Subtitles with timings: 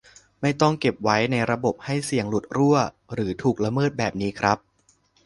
[0.41, 2.77] ไม่ต้องเก็บไว้ในระบบให้เสี่ยงหลุดรั่ว
[3.13, 4.57] หรือถูกละเมิดแบบนี้ครับ